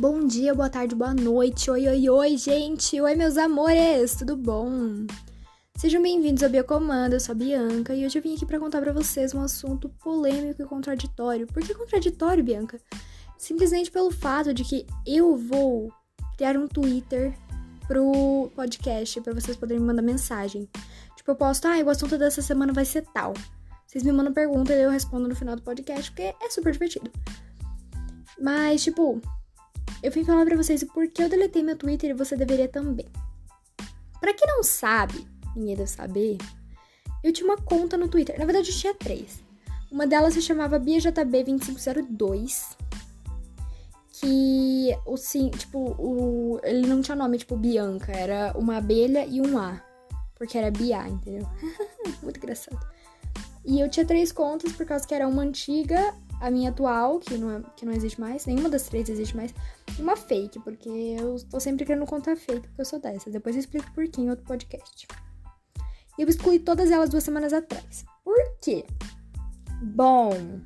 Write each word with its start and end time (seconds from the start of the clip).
Bom 0.00 0.26
dia, 0.26 0.54
boa 0.54 0.70
tarde, 0.70 0.94
boa 0.94 1.12
noite. 1.12 1.70
Oi, 1.70 1.86
oi, 1.86 2.08
oi, 2.08 2.36
gente. 2.38 2.98
Oi, 2.98 3.14
meus 3.14 3.36
amores, 3.36 4.14
tudo 4.14 4.34
bom? 4.34 5.06
Sejam 5.76 6.00
bem-vindos 6.00 6.42
ao 6.42 6.48
Biocomando, 6.48 7.16
eu 7.16 7.20
sou 7.20 7.34
a 7.34 7.36
Bianca 7.36 7.94
e 7.94 8.06
hoje 8.06 8.18
eu 8.18 8.22
vim 8.22 8.34
aqui 8.34 8.46
para 8.46 8.58
contar 8.58 8.80
para 8.80 8.94
vocês 8.94 9.34
um 9.34 9.42
assunto 9.42 9.90
polêmico 10.02 10.62
e 10.62 10.64
contraditório. 10.64 11.46
Por 11.46 11.62
que 11.62 11.74
contraditório, 11.74 12.42
Bianca? 12.42 12.80
Simplesmente 13.36 13.90
pelo 13.90 14.10
fato 14.10 14.54
de 14.54 14.64
que 14.64 14.86
eu 15.06 15.36
vou 15.36 15.92
criar 16.38 16.56
um 16.56 16.66
Twitter 16.66 17.36
pro 17.86 18.50
podcast 18.56 19.20
para 19.20 19.34
vocês 19.34 19.54
poderem 19.54 19.82
me 19.82 19.86
mandar 19.86 20.00
mensagem. 20.00 20.66
Tipo, 21.14 21.32
eu 21.32 21.36
posto, 21.36 21.68
ah, 21.68 21.76
o 21.84 21.90
assunto 21.90 22.16
dessa 22.16 22.40
semana 22.40 22.72
vai 22.72 22.86
ser 22.86 23.04
tal. 23.12 23.34
Vocês 23.86 24.02
me 24.02 24.12
mandam 24.12 24.32
pergunta 24.32 24.72
e 24.72 24.80
eu 24.80 24.88
respondo 24.88 25.28
no 25.28 25.36
final 25.36 25.56
do 25.56 25.62
podcast, 25.62 26.10
porque 26.10 26.34
é 26.42 26.48
super 26.48 26.72
divertido. 26.72 27.10
Mas, 28.40 28.82
tipo, 28.82 29.20
eu 30.02 30.10
vim 30.10 30.24
falar 30.24 30.44
pra 30.44 30.56
vocês 30.56 30.82
o 30.82 30.86
porquê 30.86 31.22
eu 31.22 31.28
deletei 31.28 31.62
meu 31.62 31.76
Twitter 31.76 32.10
e 32.10 32.14
você 32.14 32.36
deveria 32.36 32.68
também. 32.68 33.06
Pra 34.20 34.34
quem 34.34 34.46
não 34.48 34.62
sabe, 34.62 35.26
ninguém 35.56 35.76
deve 35.76 35.90
saber, 35.90 36.38
eu 37.22 37.32
tinha 37.32 37.46
uma 37.46 37.56
conta 37.56 37.96
no 37.96 38.08
Twitter. 38.08 38.38
Na 38.38 38.44
verdade, 38.44 38.70
eu 38.70 38.76
tinha 38.76 38.94
três. 38.94 39.42
Uma 39.90 40.06
delas 40.06 40.34
se 40.34 40.42
chamava 40.42 40.78
BiaJB2502. 40.78 42.76
Que 44.12 44.96
o 45.06 45.16
sim, 45.16 45.50
tipo, 45.50 45.78
o, 45.98 46.60
ele 46.62 46.86
não 46.86 47.00
tinha 47.00 47.16
nome, 47.16 47.38
tipo, 47.38 47.56
Bianca. 47.56 48.12
Era 48.12 48.52
uma 48.56 48.76
abelha 48.76 49.24
e 49.26 49.40
um 49.40 49.58
A. 49.58 49.82
Porque 50.36 50.56
era 50.56 50.70
Bia, 50.70 51.06
entendeu? 51.08 51.46
Muito 52.22 52.38
engraçado. 52.38 52.78
E 53.64 53.78
eu 53.80 53.90
tinha 53.90 54.06
três 54.06 54.32
contas 54.32 54.72
por 54.72 54.86
causa 54.86 55.06
que 55.06 55.14
era 55.14 55.28
uma 55.28 55.42
antiga, 55.42 56.14
a 56.40 56.50
minha 56.50 56.70
atual, 56.70 57.18
que 57.18 57.36
não, 57.36 57.50
é, 57.50 57.62
que 57.76 57.84
não 57.84 57.92
existe 57.92 58.18
mais, 58.18 58.46
nenhuma 58.46 58.70
das 58.70 58.84
três 58.84 59.08
existe 59.10 59.36
mais, 59.36 59.54
uma 60.02 60.16
fake, 60.16 60.60
porque 60.60 60.88
eu 60.88 61.36
tô 61.48 61.60
sempre 61.60 61.84
querendo 61.84 62.06
contar 62.06 62.36
fake, 62.36 62.68
porque 62.68 62.80
eu 62.80 62.84
sou 62.84 63.00
dessa. 63.00 63.30
Depois 63.30 63.54
eu 63.54 63.60
explico 63.60 63.90
por 63.92 64.06
quê 64.08 64.20
em 64.20 64.30
outro 64.30 64.44
podcast. 64.44 65.06
Eu 66.18 66.28
excluí 66.28 66.58
todas 66.58 66.90
elas 66.90 67.10
duas 67.10 67.24
semanas 67.24 67.52
atrás. 67.52 68.04
Por 68.24 68.36
quê? 68.60 68.84
Bom, 69.82 70.60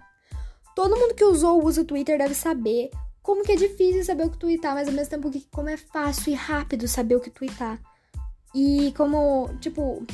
todo 0.75 0.97
mundo 0.97 1.15
que 1.15 1.25
usou 1.25 1.59
ou 1.59 1.67
usa 1.67 1.83
o 1.83 1.85
Twitter 1.85 2.19
deve 2.19 2.35
saber 2.35 2.91
como 3.23 3.43
que 3.43 3.53
é 3.53 3.57
difícil 3.57 4.05
saber 4.05 4.27
o 4.27 4.31
que 4.31 4.39
twittar, 4.39 4.75
mas 4.75 4.87
ao 4.87 4.95
mesmo 4.95 5.11
tempo 5.11 5.31
que 5.31 5.47
como 5.51 5.69
é 5.69 5.77
fácil 5.77 6.33
e 6.33 6.37
rápido 6.37 6.87
saber 6.87 7.17
o 7.17 7.21
que 7.21 7.31
twittar. 7.31 7.81
E 8.55 8.93
como, 8.97 9.49
tipo, 9.61 10.05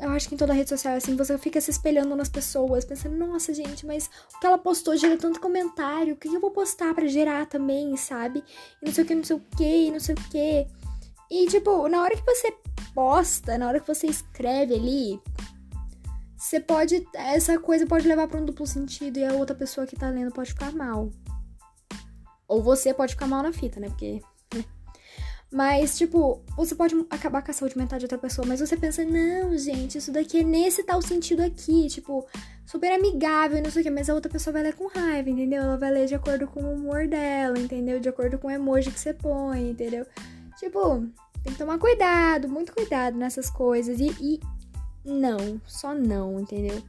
eu 0.00 0.10
acho 0.10 0.28
que 0.28 0.34
em 0.34 0.38
toda 0.38 0.52
rede 0.52 0.68
social, 0.68 0.94
assim, 0.94 1.16
você 1.16 1.36
fica 1.38 1.60
se 1.60 1.70
espelhando 1.70 2.14
nas 2.14 2.28
pessoas, 2.28 2.84
pensando, 2.84 3.16
nossa, 3.16 3.52
gente, 3.52 3.84
mas 3.84 4.08
o 4.34 4.40
que 4.40 4.46
ela 4.46 4.58
postou 4.58 4.96
gera 4.96 5.16
tanto 5.16 5.40
comentário, 5.40 6.14
o 6.14 6.16
que 6.16 6.28
eu 6.28 6.40
vou 6.40 6.50
postar 6.50 6.94
para 6.94 7.06
gerar 7.08 7.46
também, 7.46 7.96
sabe? 7.96 8.44
E 8.80 8.86
não 8.86 8.92
sei 8.92 9.04
o 9.04 9.06
que, 9.06 9.14
não 9.14 9.24
sei 9.24 9.36
o 9.36 9.40
que, 9.56 9.90
não 9.90 10.00
sei 10.00 10.14
o 10.14 10.18
que. 10.30 10.66
E, 11.30 11.46
tipo, 11.48 11.88
na 11.88 12.02
hora 12.02 12.16
que 12.16 12.24
você 12.24 12.54
posta, 12.94 13.58
na 13.58 13.68
hora 13.68 13.80
que 13.80 13.86
você 13.86 14.06
escreve 14.06 14.74
ali, 14.74 15.20
você 16.36 16.60
pode. 16.60 17.06
Essa 17.14 17.58
coisa 17.58 17.86
pode 17.86 18.06
levar 18.06 18.28
para 18.28 18.40
um 18.40 18.44
duplo 18.44 18.66
sentido 18.66 19.18
e 19.18 19.24
a 19.24 19.32
outra 19.32 19.54
pessoa 19.54 19.86
que 19.86 19.96
tá 19.96 20.08
lendo 20.08 20.32
pode 20.32 20.50
ficar 20.50 20.72
mal. 20.72 21.10
Ou 22.46 22.62
você 22.62 22.94
pode 22.94 23.12
ficar 23.12 23.26
mal 23.26 23.42
na 23.42 23.52
fita, 23.52 23.80
né? 23.80 23.88
Porque 23.88 24.22
mas, 25.50 25.96
tipo, 25.96 26.42
você 26.56 26.74
pode 26.74 26.94
acabar 27.08 27.42
com 27.42 27.50
a 27.50 27.54
saúde 27.54 27.78
mental 27.78 27.98
de 27.98 28.04
outra 28.04 28.18
pessoa, 28.18 28.46
mas 28.46 28.60
você 28.60 28.76
pensa, 28.76 29.02
não, 29.02 29.56
gente, 29.56 29.96
isso 29.96 30.12
daqui 30.12 30.40
é 30.40 30.42
nesse 30.42 30.82
tal 30.82 31.00
sentido 31.00 31.42
aqui, 31.42 31.88
tipo, 31.88 32.26
super 32.66 32.92
amigável, 32.92 33.62
não 33.62 33.70
sei 33.70 33.80
o 33.80 33.84
que, 33.84 33.90
mas 33.90 34.10
a 34.10 34.14
outra 34.14 34.30
pessoa 34.30 34.52
vai 34.52 34.62
ler 34.62 34.74
com 34.74 34.86
raiva, 34.88 35.30
entendeu? 35.30 35.62
Ela 35.62 35.78
vai 35.78 35.90
ler 35.90 36.06
de 36.06 36.14
acordo 36.14 36.46
com 36.46 36.60
o 36.60 36.74
humor 36.74 37.08
dela, 37.08 37.58
entendeu? 37.58 37.98
De 37.98 38.10
acordo 38.10 38.38
com 38.38 38.48
o 38.48 38.50
emoji 38.50 38.90
que 38.90 39.00
você 39.00 39.14
põe, 39.14 39.70
entendeu? 39.70 40.06
Tipo, 40.58 41.06
tem 41.42 41.52
que 41.52 41.58
tomar 41.58 41.78
cuidado, 41.78 42.46
muito 42.46 42.74
cuidado 42.74 43.16
nessas 43.16 43.48
coisas. 43.48 43.98
E, 44.00 44.14
e 44.20 44.40
não, 45.02 45.58
só 45.64 45.94
não, 45.94 46.40
entendeu? 46.40 46.82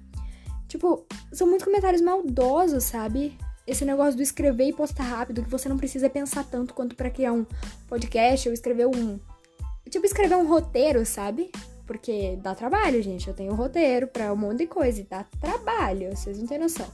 Tipo, 0.68 1.06
são 1.32 1.48
muitos 1.48 1.64
comentários 1.64 2.02
maldosos, 2.02 2.84
sabe? 2.84 3.38
Esse 3.70 3.86
negócio 3.86 4.16
do 4.16 4.24
escrever 4.24 4.68
e 4.68 4.74
postar 4.74 5.04
rápido, 5.04 5.44
que 5.44 5.50
você 5.50 5.70
não 5.70 5.78
precisa 5.78 6.10
pensar 6.10 6.44
tanto 6.44 6.74
quanto 6.74 6.96
para 6.96 7.10
criar 7.10 7.34
um 7.34 7.46
podcast 7.88 8.50
ou 8.50 8.54
escrever 8.54 8.88
um. 8.88 9.20
Tipo, 9.90 10.06
escrever 10.06 10.36
um 10.36 10.48
roteiro, 10.48 11.06
sabe? 11.06 11.52
Porque 11.86 12.38
dá 12.42 12.56
trabalho, 12.56 13.02
gente. 13.02 13.28
Eu 13.28 13.34
tenho 13.34 13.52
um 13.52 13.56
roteiro 13.56 14.08
pra 14.08 14.34
um 14.34 14.36
monte 14.36 14.60
de 14.60 14.68
coisa 14.68 15.02
e 15.02 15.04
dá 15.04 15.24
trabalho, 15.40 16.16
vocês 16.16 16.40
não 16.40 16.48
têm 16.48 16.58
noção. 16.58 16.88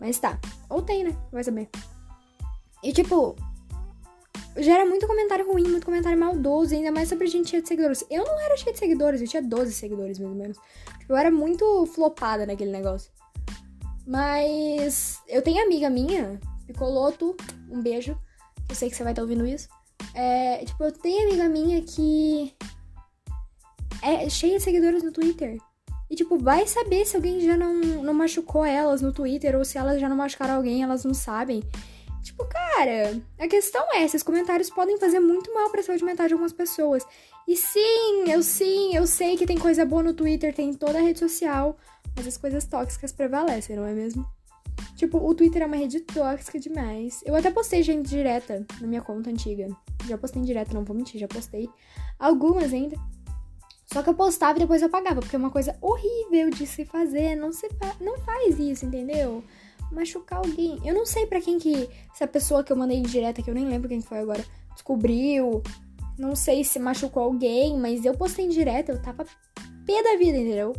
Mas 0.00 0.18
tá. 0.18 0.38
Ou 0.68 0.80
tem, 0.80 1.04
né? 1.04 1.16
Vai 1.32 1.42
saber. 1.42 1.68
E 2.82 2.92
tipo, 2.92 3.34
gera 4.56 4.84
muito 4.86 5.06
comentário 5.06 5.50
ruim, 5.50 5.64
muito 5.64 5.84
comentário 5.84 6.18
maldoso, 6.18 6.74
ainda 6.74 6.92
mais 6.92 7.08
sobre 7.08 7.26
gente 7.26 7.50
cheia 7.50 7.62
de 7.62 7.68
seguidores. 7.68 8.04
Eu 8.08 8.24
não 8.24 8.40
era 8.40 8.56
cheia 8.56 8.72
de 8.72 8.78
seguidores, 8.78 9.20
eu 9.20 9.28
tinha 9.28 9.42
12 9.42 9.72
seguidores, 9.72 10.18
mais 10.18 10.30
ou 10.30 10.38
menos. 10.38 10.56
Tipo, 11.00 11.12
eu 11.12 11.16
era 11.16 11.30
muito 11.30 11.86
flopada 11.86 12.46
naquele 12.46 12.70
negócio. 12.70 13.10
Mas 14.06 15.20
eu 15.26 15.42
tenho 15.42 15.64
amiga 15.64 15.90
minha, 15.90 16.38
Picoloto, 16.66 17.36
um 17.70 17.80
beijo. 17.80 18.18
Eu 18.68 18.74
sei 18.74 18.90
que 18.90 18.96
você 18.96 19.02
vai 19.02 19.12
estar 19.12 19.22
ouvindo 19.22 19.46
isso. 19.46 19.68
É, 20.14 20.64
tipo, 20.64 20.82
eu 20.82 20.92
tenho 20.92 21.28
amiga 21.28 21.48
minha 21.48 21.80
que 21.82 22.54
é 24.02 24.28
cheia 24.28 24.58
de 24.58 24.64
seguidores 24.64 25.02
no 25.02 25.12
Twitter. 25.12 25.58
E, 26.10 26.14
tipo, 26.14 26.38
vai 26.38 26.66
saber 26.66 27.04
se 27.04 27.16
alguém 27.16 27.40
já 27.40 27.56
não, 27.56 27.74
não 27.74 28.14
machucou 28.14 28.64
elas 28.64 29.00
no 29.00 29.12
Twitter 29.12 29.56
ou 29.56 29.64
se 29.64 29.78
elas 29.78 30.00
já 30.00 30.08
não 30.08 30.16
machucaram 30.16 30.54
alguém, 30.54 30.82
elas 30.82 31.04
não 31.04 31.14
sabem. 31.14 31.62
Tipo, 32.22 32.44
cara, 32.46 33.20
a 33.38 33.46
questão 33.46 33.84
é, 33.92 34.02
esses 34.02 34.22
comentários 34.22 34.70
podem 34.70 34.98
fazer 34.98 35.20
muito 35.20 35.52
mal 35.54 35.70
pra 35.70 35.82
saúde 35.82 36.04
mental 36.04 36.26
de 36.26 36.32
algumas 36.32 36.52
pessoas. 36.52 37.04
E 37.46 37.56
sim, 37.56 38.24
eu 38.28 38.42
sim, 38.42 38.96
eu 38.96 39.06
sei 39.06 39.36
que 39.36 39.46
tem 39.46 39.58
coisa 39.58 39.84
boa 39.84 40.02
no 40.02 40.12
Twitter, 40.12 40.52
tem 40.52 40.70
em 40.70 40.74
toda 40.74 40.98
a 40.98 41.02
rede 41.02 41.20
social 41.20 41.76
mas 42.16 42.26
as 42.26 42.36
coisas 42.36 42.64
tóxicas 42.64 43.12
prevalecem, 43.12 43.76
não 43.76 43.84
é 43.84 43.92
mesmo? 43.92 44.26
Tipo, 44.96 45.18
o 45.18 45.34
Twitter 45.34 45.62
é 45.62 45.66
uma 45.66 45.76
rede 45.76 46.00
tóxica 46.00 46.58
demais. 46.58 47.22
Eu 47.24 47.34
até 47.34 47.50
postei 47.50 47.82
gente 47.82 48.08
direta 48.08 48.66
na 48.80 48.86
minha 48.86 49.02
conta 49.02 49.30
antiga. 49.30 49.68
Já 50.08 50.16
postei 50.16 50.42
em 50.42 50.74
não 50.74 50.84
vou 50.84 50.96
mentir, 50.96 51.20
já 51.20 51.28
postei 51.28 51.68
algumas 52.18 52.72
ainda. 52.72 52.96
Só 53.92 54.02
que 54.02 54.08
eu 54.08 54.14
postava 54.14 54.58
e 54.58 54.62
depois 54.62 54.82
eu 54.82 54.88
apagava, 54.88 55.20
porque 55.20 55.36
é 55.36 55.38
uma 55.38 55.50
coisa 55.50 55.76
horrível 55.80 56.50
de 56.50 56.66
se 56.66 56.84
fazer. 56.84 57.36
Não, 57.36 57.52
se 57.52 57.68
fa 57.70 57.94
não 58.00 58.18
faz 58.18 58.58
isso, 58.58 58.84
entendeu? 58.84 59.44
Machucar 59.92 60.38
alguém. 60.38 60.80
Eu 60.84 60.94
não 60.94 61.06
sei 61.06 61.26
para 61.26 61.40
quem 61.40 61.58
que. 61.58 61.88
Se 62.14 62.24
a 62.24 62.26
pessoa 62.26 62.64
que 62.64 62.72
eu 62.72 62.76
mandei 62.76 62.98
em 62.98 63.02
direta, 63.02 63.42
que 63.42 63.50
eu 63.50 63.54
nem 63.54 63.66
lembro 63.66 63.88
quem 63.88 64.00
foi 64.00 64.18
agora, 64.18 64.44
descobriu. 64.72 65.62
Não 66.18 66.34
sei 66.34 66.64
se 66.64 66.78
machucou 66.78 67.22
alguém, 67.22 67.78
mas 67.78 68.04
eu 68.04 68.14
postei 68.14 68.46
em 68.46 68.48
direta, 68.48 68.90
eu 68.90 69.00
tava 69.00 69.24
pé 69.86 70.02
da 70.02 70.16
vida, 70.16 70.38
entendeu? 70.38 70.72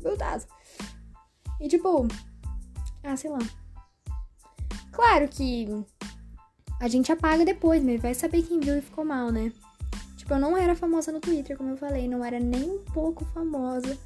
Meu 0.00 0.16
Deus. 0.16 0.46
E 1.60 1.68
tipo, 1.68 2.06
ah, 3.04 3.16
sei 3.16 3.30
lá. 3.30 3.38
Claro 4.92 5.28
que 5.28 5.68
a 6.80 6.88
gente 6.88 7.10
apaga 7.10 7.44
depois, 7.44 7.82
mas 7.82 8.00
vai 8.00 8.14
saber 8.14 8.42
quem 8.42 8.60
viu 8.60 8.78
e 8.78 8.82
ficou 8.82 9.04
mal, 9.04 9.30
né? 9.30 9.52
Tipo, 10.16 10.34
eu 10.34 10.38
não 10.38 10.56
era 10.56 10.76
famosa 10.76 11.10
no 11.10 11.20
Twitter, 11.20 11.56
como 11.56 11.70
eu 11.70 11.76
falei, 11.76 12.08
não 12.08 12.24
era 12.24 12.38
nem 12.38 12.70
um 12.70 12.84
pouco 12.84 13.24
famosa. 13.26 13.98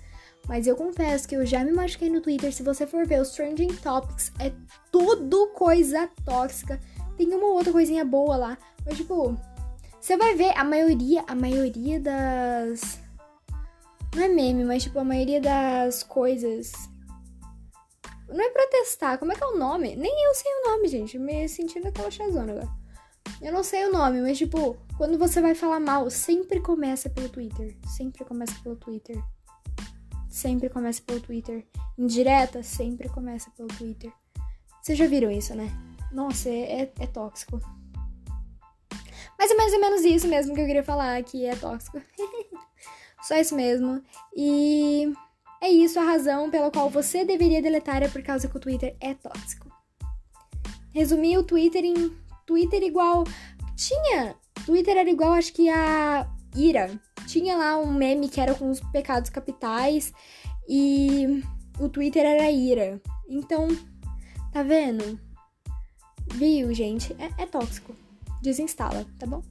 Mas 0.49 0.67
eu 0.67 0.75
confesso 0.75 1.29
que 1.29 1.37
eu 1.37 1.47
já 1.47 1.65
me 1.65 1.73
machuquei 1.73 2.11
no 2.11 2.21
Twitter. 2.21 2.53
Se 2.53 2.63
você 2.63 2.87
for 2.87 3.07
ver 3.07 3.21
os 3.21 3.31
Trending 3.31 3.75
Topics, 3.77 4.33
é 4.39 4.53
tudo 4.91 5.49
coisa 5.49 6.09
tóxica. 6.25 6.81
Tem 7.17 7.33
uma 7.33 7.47
ou 7.47 7.55
outra 7.55 7.73
coisinha 7.73 8.05
boa 8.05 8.37
lá. 8.37 8.59
Mas, 8.85 8.97
tipo, 8.97 9.37
você 10.01 10.17
vai 10.17 10.35
ver 10.35 10.57
a 10.57 10.65
maioria, 10.65 11.25
a 11.29 11.35
maioria 11.35 12.01
das. 12.01 13.01
Não 14.15 14.25
é 14.25 14.29
meme, 14.29 14.65
mas, 14.65 14.83
tipo, 14.83 14.99
a 14.99 15.05
maioria 15.05 15.41
das 15.41 16.03
coisas 16.03 16.73
não 18.33 18.45
é 18.45 18.51
protestar, 18.51 19.19
como 19.19 19.33
é 19.33 19.35
que 19.35 19.43
é 19.43 19.47
o 19.47 19.59
nome? 19.59 19.97
Nem 19.97 20.25
eu 20.25 20.35
sei 20.35 20.51
o 20.53 20.71
nome, 20.71 20.89
gente. 20.89 21.19
Me 21.19 21.49
sentindo 21.49 21.89
aquela 21.89 22.11
chazona 22.11 22.53
agora. 22.53 22.69
Eu 23.41 23.53
não 23.53 23.63
sei 23.63 23.87
o 23.87 23.93
nome, 23.93 24.21
mas 24.21 24.39
tipo, 24.39 24.77
quando 24.97 25.19
você 25.19 25.41
vai 25.41 25.55
falar 25.55 25.81
mal, 25.81 26.09
sempre 26.11 26.61
começa 26.61 27.11
pelo 27.11 27.29
Twitter. 27.29 27.77
Sempre 27.87 28.25
começa 28.25 28.55
pelo 28.63 28.77
Twitter. 28.77 29.23
Sempre 30.29 30.69
começa 30.69 31.03
pelo 31.03 31.21
Twitter. 31.21 31.67
Indireta, 31.99 32.63
sempre 32.63 33.09
começa 33.09 33.51
pelo 33.57 33.69
Twitter. 33.69 34.13
Vocês 34.81 34.99
já 34.99 35.07
viram 35.07 35.31
isso, 35.31 35.55
né? 35.55 35.71
Nossa, 36.11 36.49
é, 36.49 36.83
é, 36.83 36.93
é 37.01 37.07
tóxico. 37.07 37.61
Mas 39.39 39.51
é 39.51 39.55
mais 39.55 39.73
ou 39.73 39.81
menos 39.81 40.05
isso 40.05 40.29
mesmo 40.29 40.55
que 40.55 40.61
eu 40.61 40.67
queria 40.67 40.85
falar, 40.85 41.23
que 41.23 41.47
é 41.47 41.57
tóxico. 41.57 42.01
Só 43.23 43.37
isso 43.37 43.55
mesmo. 43.55 44.03
E 44.37 45.13
é 45.63 45.71
isso 45.71 46.01
a 46.01 46.03
razão 46.03 46.51
pela 46.51 46.73
qual 46.73 46.91
você 46.91 47.25
deveria 47.25 47.63
deletar 47.63 48.03
é 48.03 48.09
por 48.09 48.21
causa 48.21 48.49
que 48.49 48.57
o 48.57 48.61
Twitter 48.61 48.97
é 49.01 49.15
tóxico. 49.15 49.71
Resumir 50.91 51.39
o 51.39 51.45
Twitter 51.45 51.85
em 51.85 52.11
Twitter 52.45 52.83
igual. 52.83 53.23
Tinha! 53.77 54.35
Twitter 54.67 54.97
era 54.97 55.09
igual, 55.09 55.35
acho 55.35 55.53
que 55.53 55.69
a 55.69 56.29
Ira. 56.57 56.91
Tinha 57.29 57.57
lá 57.57 57.79
um 57.79 57.95
meme 57.95 58.29
que 58.29 58.41
era 58.41 58.57
com 58.57 58.69
os 58.71 58.81
pecados 58.81 59.31
capitais 59.31 60.13
e 60.69 61.45
o 61.79 61.89
Twitter 61.89 62.27
era 62.27 62.51
Ira. 62.51 63.01
Então, 63.29 63.69
tá 64.53 64.65
vendo? 64.65 65.19
Viu, 66.35 66.75
gente? 66.75 67.15
É, 67.21 67.43
é 67.45 67.47
tóxico. 67.47 67.95
Desinstala, 68.43 69.07
tá 69.17 69.27
bom? 69.27 69.43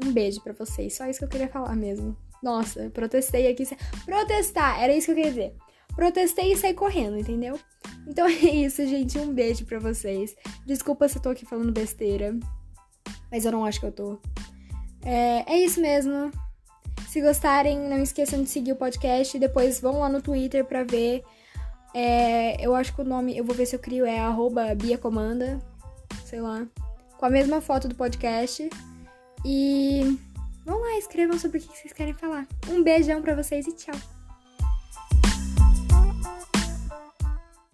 Um 0.00 0.12
beijo 0.12 0.40
para 0.40 0.52
vocês. 0.52 0.94
Só 0.94 1.06
isso 1.06 1.18
que 1.18 1.24
eu 1.24 1.28
queria 1.28 1.48
falar 1.48 1.74
mesmo. 1.74 2.16
Nossa, 2.42 2.90
protestei 2.90 3.46
aqui. 3.48 3.64
Protestar, 4.04 4.82
era 4.82 4.94
isso 4.94 5.06
que 5.06 5.12
eu 5.12 5.16
queria 5.16 5.30
dizer. 5.30 5.54
Protestei 5.94 6.52
e 6.52 6.56
saí 6.56 6.74
correndo, 6.74 7.18
entendeu? 7.18 7.58
Então 8.06 8.26
é 8.28 8.30
isso, 8.30 8.84
gente. 8.86 9.18
Um 9.18 9.32
beijo 9.32 9.64
para 9.64 9.78
vocês. 9.78 10.34
Desculpa 10.66 11.08
se 11.08 11.18
eu 11.18 11.22
tô 11.22 11.28
aqui 11.28 11.46
falando 11.46 11.72
besteira. 11.72 12.36
Mas 13.30 13.44
eu 13.44 13.52
não 13.52 13.64
acho 13.64 13.80
que 13.80 13.86
eu 13.86 13.92
tô. 13.92 14.18
É, 15.04 15.44
é 15.46 15.58
isso 15.58 15.80
mesmo. 15.80 16.30
Se 17.08 17.20
gostarem, 17.20 17.78
não 17.78 17.98
esqueçam 18.02 18.42
de 18.42 18.48
seguir 18.48 18.72
o 18.72 18.76
podcast. 18.76 19.38
Depois 19.38 19.80
vão 19.80 20.00
lá 20.00 20.08
no 20.08 20.22
Twitter 20.22 20.64
pra 20.64 20.82
ver. 20.82 21.22
É, 21.94 22.64
eu 22.64 22.74
acho 22.74 22.94
que 22.94 23.02
o 23.02 23.04
nome, 23.04 23.36
eu 23.36 23.44
vou 23.44 23.54
ver 23.54 23.66
se 23.66 23.76
eu 23.76 23.80
crio, 23.80 24.06
é 24.06 24.18
arroba 24.18 24.74
Bia 24.74 24.98
Comanda. 24.98 25.58
Sei 26.24 26.40
lá. 26.40 26.66
Com 27.18 27.26
a 27.26 27.30
mesma 27.30 27.60
foto 27.60 27.86
do 27.86 27.94
podcast. 27.94 28.68
E 29.44 30.18
vão 30.64 30.80
lá, 30.80 30.98
escrevam 30.98 31.38
sobre 31.38 31.58
o 31.58 31.60
que 31.60 31.76
vocês 31.76 31.92
querem 31.92 32.14
falar. 32.14 32.46
Um 32.68 32.82
beijão 32.82 33.22
pra 33.22 33.34
vocês 33.34 33.66
e 33.66 33.72
tchau. 33.72 33.94